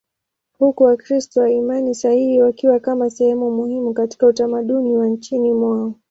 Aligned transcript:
huku 0.59 0.83
Wakristo 0.83 1.41
wa 1.41 1.49
imani 1.49 1.95
sahihi 1.95 2.41
wakiwa 2.41 2.79
kama 2.79 3.09
sehemu 3.09 3.51
muhimu 3.51 3.93
katika 3.93 4.27
utamaduni 4.27 4.97
wa 4.97 5.07
nchini 5.07 5.51
mwao. 5.53 5.93